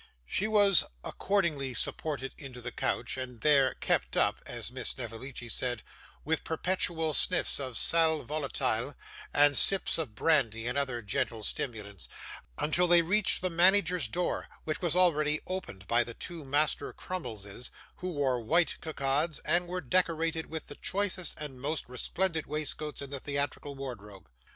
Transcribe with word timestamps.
She 0.25 0.47
was 0.47 0.83
accordingly 1.03 1.75
supported 1.75 2.33
into 2.35 2.59
the 2.59 2.71
coach, 2.71 3.17
and 3.17 3.39
there 3.41 3.75
'kept 3.75 4.17
up' 4.17 4.41
(as 4.47 4.71
Miss 4.71 4.89
Snevellicci 4.89 5.47
said) 5.47 5.83
with 6.25 6.43
perpetual 6.43 7.13
sniffs 7.13 7.59
of 7.59 7.77
SAL 7.77 8.23
VOLATILE 8.23 8.95
and 9.31 9.55
sips 9.55 9.99
of 9.99 10.15
brandy 10.15 10.65
and 10.65 10.75
other 10.75 11.03
gentle 11.03 11.43
stimulants, 11.43 12.09
until 12.57 12.87
they 12.87 13.03
reached 13.03 13.43
the 13.43 13.51
manager's 13.51 14.07
door, 14.07 14.49
which 14.63 14.81
was 14.81 14.95
already 14.95 15.39
opened 15.45 15.85
by 15.87 16.03
the 16.03 16.15
two 16.15 16.43
Master 16.43 16.91
Crummleses, 16.93 17.69
who 17.97 18.09
wore 18.09 18.41
white 18.41 18.77
cockades, 18.81 19.37
and 19.45 19.67
were 19.67 19.81
decorated 19.81 20.47
with 20.47 20.65
the 20.65 20.73
choicest 20.73 21.35
and 21.39 21.61
most 21.61 21.87
resplendent 21.87 22.47
waistcoats 22.47 23.03
in 23.03 23.11
the 23.11 23.19
theatrical 23.19 23.75
wardrobe. 23.75 24.27